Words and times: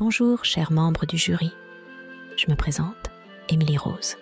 Bonjour, 0.00 0.46
chers 0.46 0.72
membres 0.72 1.04
du 1.04 1.18
jury. 1.18 1.52
Je 2.34 2.50
me 2.50 2.56
présente, 2.56 3.10
Emily 3.50 3.76
Rose, 3.76 4.16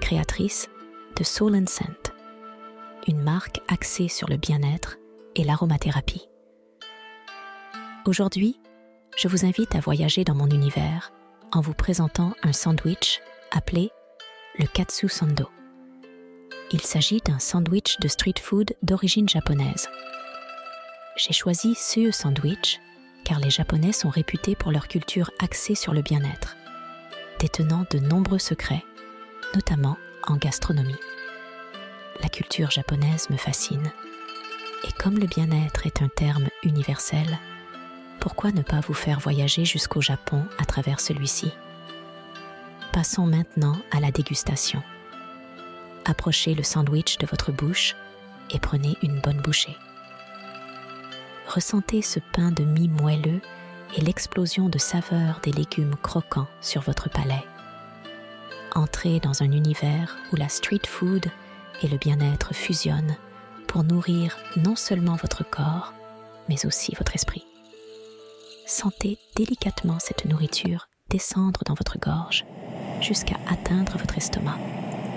créatrice 0.00 0.68
de 1.16 1.24
Soul 1.24 1.56
and 1.56 1.66
Scent, 1.66 2.12
une 3.08 3.20
marque 3.20 3.60
axée 3.66 4.06
sur 4.06 4.28
le 4.28 4.36
bien-être 4.36 4.98
et 5.34 5.42
l'aromathérapie. 5.42 6.28
Aujourd'hui, 8.06 8.60
je 9.16 9.26
vous 9.26 9.44
invite 9.44 9.74
à 9.74 9.80
voyager 9.80 10.22
dans 10.22 10.36
mon 10.36 10.46
univers 10.46 11.10
en 11.50 11.60
vous 11.60 11.74
présentant 11.74 12.32
un 12.44 12.52
sandwich 12.52 13.20
appelé 13.50 13.90
le 14.60 14.66
Katsu 14.66 15.08
Sando. 15.08 15.50
Il 16.70 16.82
s'agit 16.82 17.20
d'un 17.20 17.40
sandwich 17.40 17.98
de 17.98 18.06
street 18.06 18.38
food 18.40 18.76
d'origine 18.84 19.28
japonaise. 19.28 19.88
J'ai 21.16 21.32
choisi 21.32 21.74
ce 21.74 22.12
sandwich 22.12 22.78
car 23.26 23.40
les 23.40 23.50
Japonais 23.50 23.90
sont 23.90 24.08
réputés 24.08 24.54
pour 24.54 24.70
leur 24.70 24.86
culture 24.86 25.32
axée 25.40 25.74
sur 25.74 25.92
le 25.92 26.00
bien-être, 26.00 26.56
détenant 27.40 27.84
de 27.90 27.98
nombreux 27.98 28.38
secrets, 28.38 28.84
notamment 29.52 29.98
en 30.28 30.36
gastronomie. 30.36 30.94
La 32.22 32.28
culture 32.28 32.70
japonaise 32.70 33.28
me 33.28 33.36
fascine, 33.36 33.90
et 34.86 34.92
comme 34.92 35.18
le 35.18 35.26
bien-être 35.26 35.86
est 35.86 36.02
un 36.02 36.08
terme 36.08 36.46
universel, 36.62 37.40
pourquoi 38.20 38.52
ne 38.52 38.62
pas 38.62 38.78
vous 38.78 38.94
faire 38.94 39.18
voyager 39.18 39.64
jusqu'au 39.64 40.00
Japon 40.00 40.44
à 40.58 40.64
travers 40.64 41.00
celui-ci? 41.00 41.50
Passons 42.92 43.26
maintenant 43.26 43.76
à 43.90 43.98
la 43.98 44.12
dégustation. 44.12 44.84
Approchez 46.04 46.54
le 46.54 46.62
sandwich 46.62 47.18
de 47.18 47.26
votre 47.26 47.50
bouche 47.50 47.96
et 48.52 48.60
prenez 48.60 48.96
une 49.02 49.20
bonne 49.20 49.40
bouchée 49.40 49.76
ressentez 51.46 52.02
ce 52.02 52.20
pain 52.32 52.50
de 52.50 52.64
mie 52.64 52.88
moelleux 52.88 53.40
et 53.96 54.00
l'explosion 54.00 54.68
de 54.68 54.78
saveurs 54.78 55.40
des 55.42 55.52
légumes 55.52 55.96
croquants 56.02 56.48
sur 56.60 56.82
votre 56.82 57.08
palais. 57.08 57.44
Entrez 58.74 59.20
dans 59.20 59.42
un 59.42 59.52
univers 59.52 60.16
où 60.32 60.36
la 60.36 60.48
street 60.48 60.86
food 60.86 61.26
et 61.82 61.88
le 61.88 61.96
bien-être 61.96 62.54
fusionnent 62.54 63.16
pour 63.68 63.84
nourrir 63.84 64.36
non 64.56 64.76
seulement 64.76 65.16
votre 65.16 65.48
corps, 65.48 65.92
mais 66.48 66.66
aussi 66.66 66.94
votre 66.96 67.14
esprit. 67.14 67.46
Sentez 68.66 69.18
délicatement 69.36 69.98
cette 69.98 70.24
nourriture 70.24 70.88
descendre 71.08 71.60
dans 71.64 71.74
votre 71.74 71.98
gorge 71.98 72.44
jusqu'à 73.00 73.36
atteindre 73.48 73.96
votre 73.98 74.18
estomac, 74.18 74.58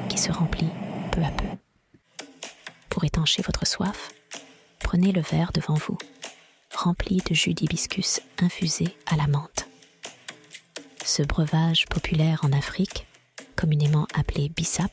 qui 0.07 0.17
se 0.17 0.31
remplit 0.31 0.69
peu 1.11 1.21
à 1.23 1.31
peu. 1.31 1.47
Pour 2.89 3.03
étancher 3.03 3.41
votre 3.41 3.65
soif, 3.65 4.11
prenez 4.79 5.11
le 5.11 5.21
verre 5.21 5.51
devant 5.53 5.75
vous 5.75 5.97
rempli 6.83 7.17
de 7.17 7.35
jus 7.35 7.53
d'hibiscus 7.53 8.21
infusé 8.37 8.95
à 9.05 9.17
la 9.17 9.27
menthe. 9.27 9.67
Ce 11.03 11.21
breuvage 11.23 11.85
populaire 11.87 12.39
en 12.43 12.53
Afrique, 12.53 13.05
communément 13.57 14.07
appelé 14.13 14.47
bissap, 14.49 14.91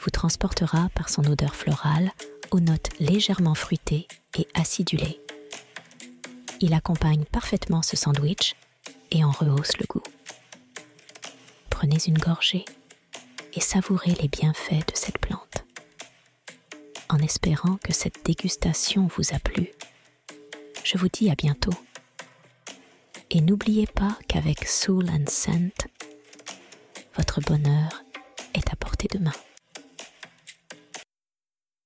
vous 0.00 0.10
transportera 0.10 0.90
par 0.94 1.08
son 1.08 1.24
odeur 1.24 1.54
florale 1.54 2.12
aux 2.50 2.60
notes 2.60 2.90
légèrement 3.00 3.54
fruitées 3.54 4.06
et 4.36 4.46
acidulées. 4.52 5.20
Il 6.60 6.74
accompagne 6.74 7.24
parfaitement 7.24 7.80
ce 7.80 7.96
sandwich 7.96 8.54
et 9.10 9.24
en 9.24 9.30
rehausse 9.30 9.78
le 9.78 9.86
goût. 9.86 10.02
Prenez 11.70 11.98
une 12.06 12.18
gorgée 12.18 12.66
et 13.54 13.60
savourez 13.60 14.14
les 14.20 14.28
bienfaits 14.28 14.86
de 14.86 14.96
cette 14.96 15.18
plante. 15.18 15.64
En 17.08 17.18
espérant 17.18 17.76
que 17.82 17.94
cette 17.94 18.24
dégustation 18.26 19.08
vous 19.16 19.34
a 19.34 19.38
plu, 19.38 19.70
je 20.84 20.98
vous 20.98 21.08
dis 21.08 21.30
à 21.30 21.34
bientôt. 21.34 21.72
Et 23.30 23.40
n'oubliez 23.40 23.86
pas 23.86 24.16
qu'avec 24.28 24.68
Soul 24.68 25.10
and 25.10 25.24
Scent, 25.28 25.88
votre 27.16 27.40
bonheur 27.40 28.04
est 28.52 28.72
à 28.72 28.76
portée 28.76 29.08
de 29.08 29.18
main. 29.18 29.32